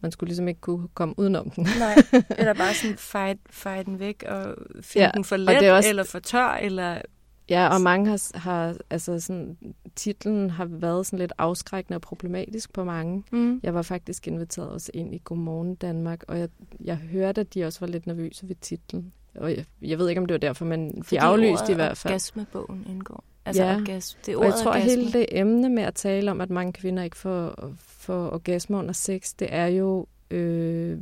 [0.00, 1.68] man skulle ligesom ikke kunne komme udenom den.
[1.78, 1.94] Nej,
[2.38, 6.04] eller bare sådan feje, feje den væk og finde ja, den for let, også, eller
[6.04, 7.02] for tør, eller
[7.50, 9.56] Ja, og mange har, har altså sådan,
[9.96, 13.24] titlen har været sådan lidt afskrækkende og problematisk på mange.
[13.32, 13.60] Mm.
[13.62, 16.48] Jeg var faktisk inviteret også ind i Godmorgen Danmark, og jeg,
[16.84, 19.12] jeg hørte, at de også var lidt nervøse ved titlen.
[19.34, 21.96] Og jeg, jeg ved ikke, om det var derfor, men Fordi de aflyste i hvert
[21.96, 22.12] fald.
[22.12, 23.24] orgasmebogen indgår.
[23.44, 24.20] Altså ja, orgasme.
[24.26, 24.90] Det er og jeg tror, orgasme.
[24.90, 28.92] hele det emne med at tale om, at mange kvinder ikke får, får orgasme under
[28.92, 30.98] sex, det er jo øh,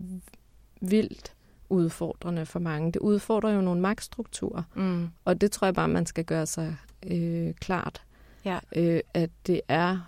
[0.80, 1.35] vildt
[1.68, 2.92] udfordrende for mange.
[2.92, 5.08] Det udfordrer jo nogle magtstrukturer, mm.
[5.24, 6.76] og det tror jeg bare, man skal gøre sig
[7.06, 8.02] øh, klart,
[8.44, 8.58] ja.
[8.76, 9.98] øh, at det er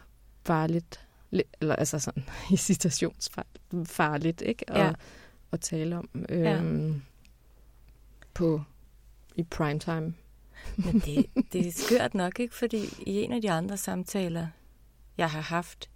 [0.47, 1.07] farligt,
[1.61, 4.71] eller altså sådan i citationsfarligt, ikke?
[4.71, 4.93] At, ja.
[5.53, 6.63] at tale om øh, ja.
[8.35, 8.63] på
[9.37, 10.15] i primetime.
[10.77, 12.55] Men det, det er skørt nok, ikke?
[12.55, 14.47] Fordi i en af de andre samtaler,
[15.19, 15.91] jeg har haft,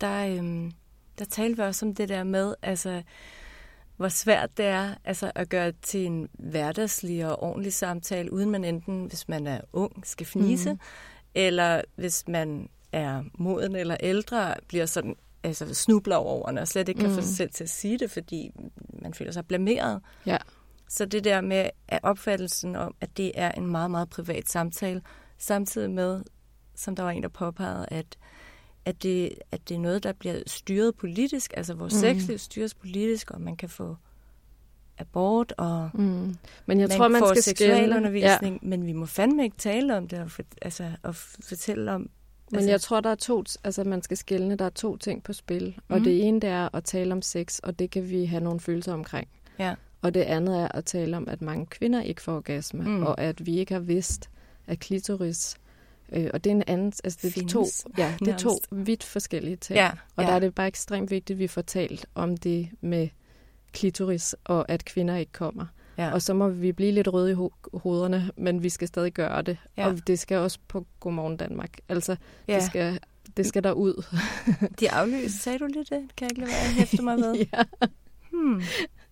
[0.00, 0.72] der, øhm,
[1.18, 3.02] der talte vi også om det der med, altså,
[4.00, 8.64] hvor svært det er altså, at gøre til en hverdagslig og ordentlig samtale, uden man
[8.64, 10.78] enten, hvis man er ung, skal fnise, mm.
[11.34, 17.00] eller hvis man er moden eller ældre, bliver sådan altså snubler over og slet ikke
[17.00, 17.14] kan mm.
[17.14, 18.50] få sig selv til at sige det, fordi
[19.02, 20.00] man føler sig blameret.
[20.26, 20.38] Ja.
[20.88, 25.02] Så det der med at opfattelsen om, at det er en meget, meget privat samtale,
[25.38, 26.22] samtidig med,
[26.74, 28.18] som der var en, der påpegede, at,
[28.84, 32.00] at, det, at det er noget, der bliver styret politisk, altså vores mm.
[32.00, 33.96] sexliv styres politisk, og man kan få
[34.98, 36.02] abort, og Mm.
[36.66, 38.68] Men jeg man tror, man får skal seksualundervisning, ja.
[38.68, 42.00] men vi må fandme ikke tale om det, og, for, altså, og fortælle om...
[42.50, 45.22] Men altså, jeg tror, der er to, altså man skal skille, der er to ting
[45.22, 45.74] på spil.
[45.88, 46.04] Og Mhm.
[46.04, 48.92] det ene, det er at tale om sex, og det kan vi have nogle følelser
[48.92, 49.28] omkring.
[49.58, 49.74] Ja.
[50.02, 52.90] Og det andet er at tale om, at mange kvinder ikke får orgasme, Mm.
[52.90, 53.02] mm.
[53.02, 54.30] og at vi ikke har vidst,
[54.66, 55.56] at klitoris...
[56.12, 56.92] Øh, og det er en anden...
[57.04, 57.66] Altså det er, to,
[57.98, 59.76] ja, det er to vidt forskellige ting.
[59.76, 60.28] Ja, Og ja.
[60.28, 63.08] der er det bare ekstremt vigtigt, at vi får talt om det med
[63.72, 65.66] klitoris, og at kvinder ikke kommer.
[65.98, 66.12] Ja.
[66.12, 69.42] Og så må vi blive lidt røde i ho- hovederne, men vi skal stadig gøre
[69.42, 69.56] det.
[69.76, 69.86] Ja.
[69.86, 71.70] Og det skal også på Godmorgen Danmark.
[71.88, 72.16] Altså,
[72.48, 72.54] Ja.
[72.54, 72.98] det, skal,
[73.36, 74.04] det skal der ud.
[74.80, 75.42] De aflyst.
[75.42, 75.88] Sagde du lige det?
[75.90, 77.34] Kan jeg ikke lade være at hæfte mig ved?
[77.52, 77.62] ja.
[78.32, 78.62] Hmm.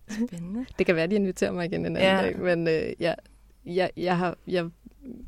[0.09, 0.65] Spændende.
[0.77, 2.21] Det kan være, de inviterer mig igen en anden Ja.
[2.21, 3.13] dag, men øh, ja,
[3.65, 4.69] jeg, jeg, har, jeg,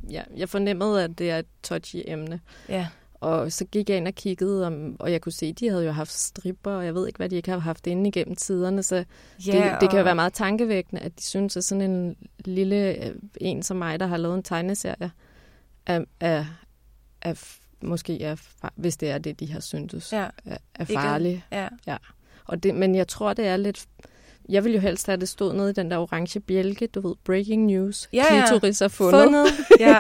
[0.10, 2.40] ja, jeg fornemmede, at det er et touchy emne.
[2.70, 2.88] Ja.
[3.14, 5.86] Og så gik jeg ind og kiggede, om, og jeg kunne se, at de havde
[5.86, 8.84] jo haft stripper, og jeg ved ikke, hvad de ikke har haft inde igennem tiderne,
[8.84, 11.92] så Ja, det, det kan jo og- være meget tankevækkende, at de synes, at sådan
[11.92, 12.16] en
[12.46, 15.12] lille øh, en som mig, der har lavet en tegneserie,
[15.86, 16.46] er, er,
[17.22, 17.34] er
[17.82, 18.36] måske er,
[18.76, 20.28] hvis det er det, de har syntes, Ja.
[20.46, 21.46] er, er Ikke- farlig.
[21.52, 21.68] ja.
[21.88, 21.98] ja.
[22.46, 23.86] Og det, men jeg tror, det er lidt...
[24.52, 27.02] Jeg vil jo helst have, at det stod nede i den der orange bjælke, du
[27.08, 28.10] ved, breaking news.
[28.14, 28.48] Ja, ja.
[28.48, 29.24] Klitoris er fundet.
[29.24, 29.48] Fundet,
[29.80, 30.00] ja.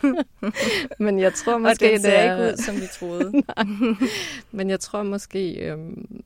[1.04, 2.32] men jeg tror måske, det er...
[2.32, 3.32] ikke ud, som vi troede.
[4.56, 6.24] Men jeg tror måske, øhm,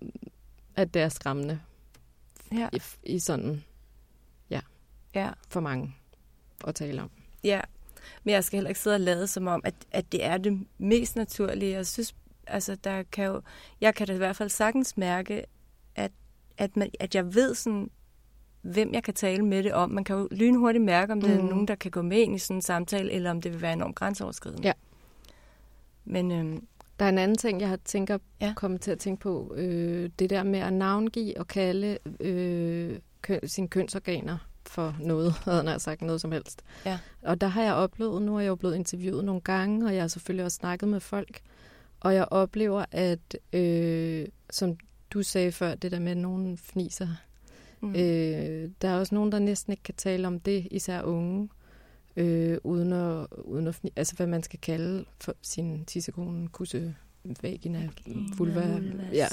[0.77, 1.61] at det er skræmmende.
[2.53, 2.68] Ja.
[2.72, 3.64] I, I sådan,
[4.51, 4.61] ja,
[5.14, 5.31] Ja.
[5.48, 5.94] for mange
[6.66, 7.11] at tale om.
[7.44, 7.61] Ja,
[8.24, 10.66] men jeg skal heller ikke sidde og lade som om, at, at det er det
[10.79, 11.72] mest naturlige.
[11.72, 12.14] Jeg synes,
[12.46, 13.42] altså, der kan jo,
[13.81, 15.44] jeg kan da i hvert fald sagtens mærke,
[15.94, 16.12] at,
[16.58, 17.90] at, man, at jeg ved sådan,
[18.62, 19.90] hvem jeg kan tale med det om.
[19.90, 21.46] Man kan jo lynhurtigt mærke, om det mm.
[21.46, 23.62] er nogen, der kan gå med ind i sådan en samtale, eller om det vil
[23.62, 24.62] være enormt grænseoverskridende.
[24.62, 24.72] Ja.
[26.04, 26.66] Men øhm,
[26.98, 28.52] Der er en anden ting, jeg har tænker, ja.
[28.56, 29.54] kommet til at tænke på.
[29.56, 35.70] Øh, det der med at navngive og kalde øh, køn, sine kønsorganer for noget, havde
[35.70, 36.62] jeg sagt noget som helst.
[36.86, 36.98] Ja.
[37.22, 40.02] Og der har jeg oplevet, nu er jeg jo blevet interviewet nogle gange, og jeg
[40.02, 41.40] har selvfølgelig også snakket med folk,
[42.00, 44.76] og jeg oplever, at øh, som
[45.10, 47.08] du sagde før, det der med, at nogen fniser,
[47.80, 47.88] Mm.
[47.88, 47.94] mm.
[47.94, 51.48] øh, der er også nogen, der næsten ikke kan tale om det, især unge,
[52.16, 56.94] øh, uden, at, uden at fni, altså hvad man skal kalde for sin tissekone, kusse,
[57.42, 57.88] vagina,
[58.38, 58.80] vulva.
[59.12, 59.28] Ja.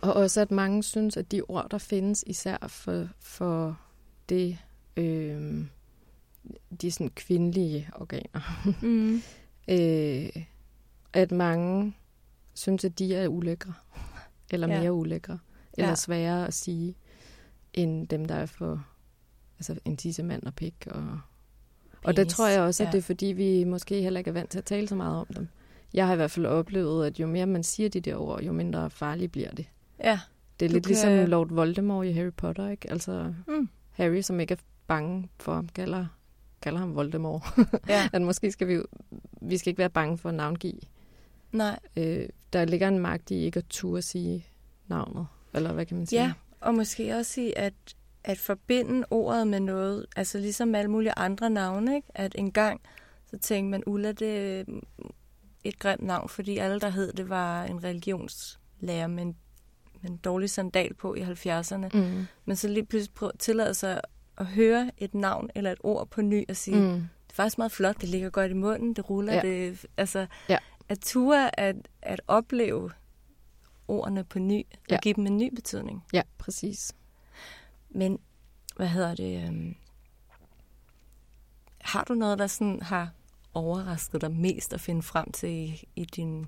[0.00, 3.80] Og også, at mange synes, at de ord, der findes, især for, for
[4.28, 4.58] det,
[4.96, 5.64] øh,
[6.82, 9.22] de sådan kvindelige organer, Mm.
[9.74, 10.44] øh,
[11.12, 11.94] at mange
[12.54, 13.72] synes, at de er ulækre,
[14.50, 14.80] eller Ja.
[14.80, 15.38] mere ulækre,
[15.78, 15.94] eller Ja.
[15.94, 16.94] sværere at sige,
[17.74, 18.86] end dem, der er for
[19.58, 20.74] altså en tissemand og pik.
[20.90, 21.20] Og,
[22.04, 22.92] og der tror jeg også, at ja.
[22.92, 25.26] det er fordi, vi måske heller ikke er vant til at tale så meget om
[25.36, 25.48] dem.
[25.94, 28.52] Jeg har i hvert fald oplevet, at jo mere man siger de der ord, jo
[28.52, 29.66] mindre farlige bliver det.
[30.04, 30.20] Ja.
[30.60, 32.90] Det er Du lidt kan- ligesom Lord Voldemort i Harry Potter, ikke?
[32.90, 33.68] Altså Mm.
[33.90, 36.06] Harry, som ikke er bange for ham, kalder,
[36.62, 37.42] kalder ham Voldemort.
[37.88, 38.08] Ja.
[38.12, 38.80] at måske skal vi
[39.42, 40.80] vi skal ikke være bange for at navngive.
[41.52, 41.78] Nej.
[41.96, 44.46] Øh, der ligger en magt i ikke at turde sige
[44.88, 46.22] navnet, eller hvad kan man sige?
[46.22, 47.74] Ja, og måske også i at,
[48.24, 52.08] at forbinde ordet med noget, altså ligesom alle mulige andre navne, ikke?
[52.14, 52.80] at en gang
[53.30, 54.64] så tænkte man, Ulla, det er
[55.64, 59.36] et grimt navn, fordi alle, der hed det, var en religionslærer med en,
[60.02, 61.88] med en dårlig sandal på i 70'erne.
[61.94, 62.26] Mm.
[62.44, 64.00] Men så lige pludselig prøv, tillader sig
[64.38, 66.90] at høre et navn eller et ord på ny og sige, Mm.
[66.92, 69.40] det er faktisk meget flot, det ligger godt i munden, det ruller, Ja.
[69.42, 70.58] det, altså Ja.
[70.92, 72.90] At ture at, at opleve
[73.88, 74.98] ordene på ny, og Ja.
[75.02, 76.04] give dem en ny betydning.
[76.12, 76.92] Ja, præcis.
[77.90, 78.18] Men,
[78.76, 79.44] hvad hedder det?
[79.48, 79.74] Øhm,
[81.80, 83.10] har du noget, der sådan har
[83.54, 86.46] overrasket dig mest at finde frem til i, i din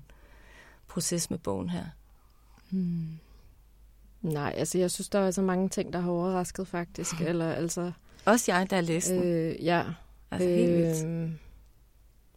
[0.87, 1.85] proces med bogen her?
[2.71, 3.19] Hmm.
[4.21, 7.21] Nej, altså jeg synes, der er så mange ting, der har overrasket faktisk.
[7.21, 7.91] Eller altså...
[8.25, 9.23] Også jeg, der har læst den.
[9.23, 9.83] Øh, ja.
[10.31, 11.39] Altså, helt vildt.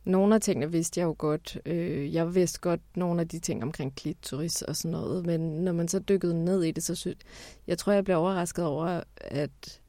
[0.09, 1.59] Nogle af tingene vidste jeg jo godt.
[1.67, 5.73] Øh, jeg vidste godt nogle af de ting omkring klitoris og sådan noget, men når
[5.73, 7.17] man så dykkede ned i det, så synes
[7.67, 9.81] jeg tror, jeg blev overrasket over, at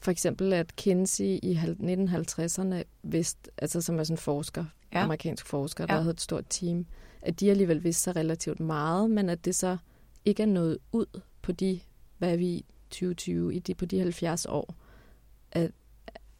[0.00, 5.02] for eksempel, at Kinsey i 1950'erne vidste, altså som er sådan en forsker, Ja.
[5.04, 6.00] amerikansk forsker, der Ja.
[6.00, 6.86] havde et stort team,
[7.22, 9.76] at de alligevel vidste sig relativt meget, men at det så
[10.24, 11.80] ikke er nået ud på de,
[12.18, 14.74] hvad er vi i 2020, i de, på de 70 år,
[15.52, 15.70] at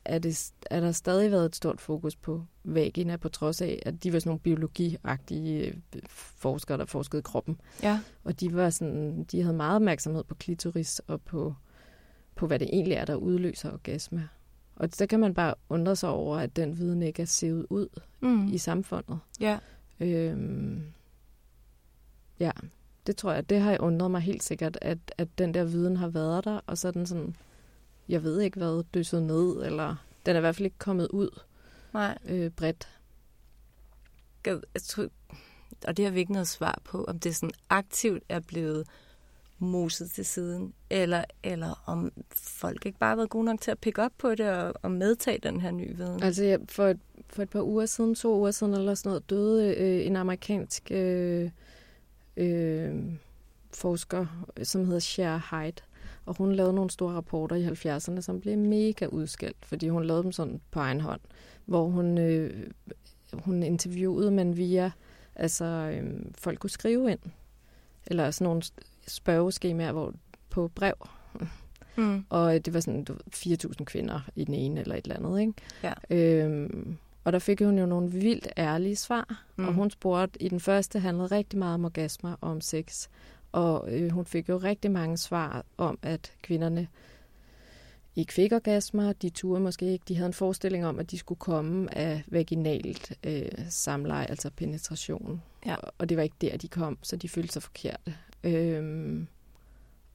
[0.04, 4.02] er, det, er der stadig været et stort fokus på vagina, på trods af, at
[4.04, 7.60] de var sådan nogle biologiagtige øh, forskere, der forskede kroppen.
[7.82, 8.00] Ja.
[8.24, 11.54] Og de var sådan, de havde meget opmærksomhed på klitoris og på,
[12.34, 14.28] på hvad det egentlig er, der udløser orgasme.
[14.76, 17.88] Og så kan man bare undre sig over, at den viden ikke er sevet ud
[18.20, 18.48] Mm.
[18.52, 19.18] i samfundet.
[19.40, 19.58] Ja.
[20.00, 20.82] Øhm,
[22.40, 22.50] ja.
[23.06, 26.08] Det tror jeg, det har undret mig helt sikkert, at, at den der viden har
[26.08, 27.36] været der, og så er den sådan,
[28.08, 31.40] jeg ved ikke hvad, døsset ned, eller den er i hvert fald ikke kommet ud
[31.94, 32.18] Nej.
[32.28, 32.88] øh, bredt.
[34.46, 35.08] Jeg, jeg tror,
[35.86, 38.86] og det har vi ikke noget svar på, om det sådan aktivt er blevet
[39.58, 43.78] moset til siden, eller, eller om folk ikke bare har været gode nok til at
[43.78, 46.22] pick op på det og, og medtage den her nye viden.
[46.22, 49.30] Altså ja, for, et, for et par uger siden, to uger siden eller sådan noget,
[49.30, 51.50] døde øh, en amerikansk øh,
[52.36, 52.94] øh,
[53.70, 54.26] forsker,
[54.62, 55.82] som hedder Cher Hyde.
[56.26, 60.22] Og hun lavede nogle store rapporter i 70'erne, som blev mega udskældt, fordi hun lavede
[60.22, 61.20] dem sådan på egen hånd,
[61.64, 62.70] hvor hun, øh,
[63.32, 64.90] hun interviewede, men via,
[65.34, 67.18] altså øh, folk kunne skrive ind,
[68.06, 68.62] eller sådan nogle
[69.06, 70.14] spørgeskemaer hvor,
[70.50, 70.94] på brev.
[71.96, 72.24] Mm.
[72.28, 75.52] Og det var sådan du, 4.000 kvinder i den ene eller et eller andet, ikke?
[75.82, 75.92] Ja.
[76.10, 79.44] Øhm, og der fik hun jo nogle vildt ærlige svar.
[79.56, 79.68] Mm.
[79.68, 83.08] Og hun spurgte, i den første handlede rigtig meget om orgasmer og om sex.
[83.54, 86.88] Og øh, hun fik jo rigtig mange svar om, at kvinderne
[88.16, 89.12] ikke fik orgasmer.
[89.12, 90.04] De turde måske ikke.
[90.08, 95.42] De havde en forestilling om, at de skulle komme af vaginalt øh, samleje, altså penetration.
[95.66, 95.74] Ja.
[95.74, 98.16] Og, og det var ikke der, de kom, så de følte sig forkerte.
[98.44, 99.26] Øhm,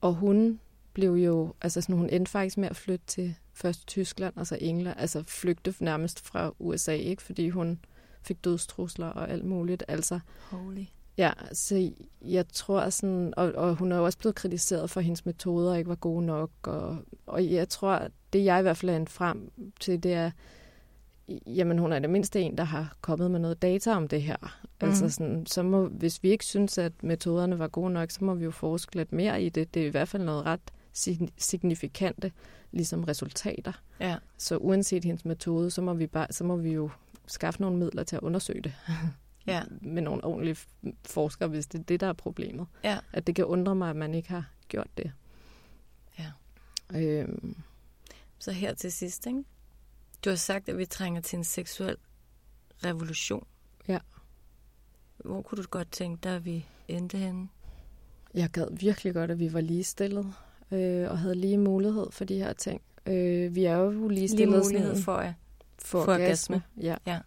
[0.00, 0.60] og hun
[0.92, 4.98] blev jo, altså sådan, hun endte faktisk med at flytte til først Tyskland, altså England,
[4.98, 7.22] altså flygte nærmest fra USA, ikke?
[7.22, 7.78] Fordi hun
[8.22, 9.84] fik dødstrusler og alt muligt.
[9.88, 10.84] Altså, Holy.
[11.20, 15.04] Ja, så jeg tror sådan, og, og hun er jo også blevet kritiseret for, at
[15.04, 18.90] hendes metoder ikke var gode nok, og, og jeg tror, det jeg i hvert fald
[18.90, 20.30] er frem til, det er,
[21.46, 24.36] jamen hun er det mindste en, der har kommet med noget data om det her.
[24.62, 24.88] Mm.
[24.88, 28.34] Altså sådan, så må, hvis vi ikke synes, at metoderne var gode nok, så må
[28.34, 29.74] vi jo forske lidt mere i det.
[29.74, 30.60] Det er i hvert fald noget ret
[31.36, 32.32] signifikante
[32.70, 33.72] ligesom resultater.
[34.00, 34.16] Ja.
[34.38, 36.90] Så uanset hendes metode, så må vi, bare, så må vi jo
[37.26, 38.72] skaffe nogle midler til at undersøge det.
[39.54, 39.62] Ja.
[39.80, 40.56] med nogle ordentlige
[41.06, 42.66] forskere, hvis det er det, der er problemet.
[42.84, 42.98] Ja.
[43.12, 45.12] At det kan undre mig, at man ikke har gjort det.
[46.18, 46.32] Ja.
[46.94, 47.56] Øhm.
[48.38, 49.44] Så her til sidst, ikke?
[50.24, 51.96] Du har sagt, at vi trænger til en seksuel
[52.84, 53.46] revolution.
[53.88, 53.98] Ja.
[55.24, 57.48] Hvor kunne du godt tænke dig, at vi endte henne?
[58.34, 60.34] Jeg gad virkelig godt, at vi var ligestillet
[60.70, 62.80] øh, og havde lige mulighed for de her ting.
[63.06, 64.48] Øh, vi er jo ligestillet.
[64.48, 65.34] Lige mulighed sådan, for, ja.
[65.78, 66.56] for, for orgasme.
[66.56, 66.62] orgasme.
[66.76, 66.96] Ja.
[67.06, 67.20] ja.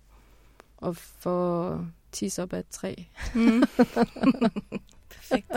[0.78, 2.96] Og for tis op af et træ.
[3.36, 3.64] Mm.
[5.16, 5.52] Perfekt.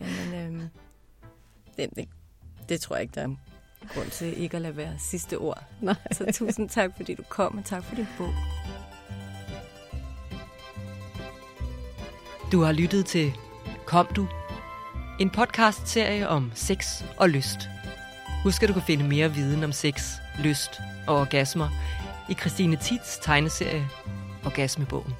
[0.00, 0.68] Jamen, øhm,
[1.76, 2.08] det, det,
[2.68, 3.34] det tror jeg ikke, der er
[3.94, 5.64] grund til ikke at lade være sidste ord.
[5.80, 5.94] Nej.
[6.12, 8.34] Så tusind tak, fordi du kom, og tak for din bog.
[12.52, 13.32] Du har lyttet til
[13.86, 14.28] Kom du?
[15.20, 17.58] En podcast-serie om sex og lyst.
[18.42, 21.68] Husk, at du kan finde mere viden om sex, lyst og orgasmer
[22.28, 23.88] i Christine Tits tegneserie
[24.44, 25.14] Orgasmebogen.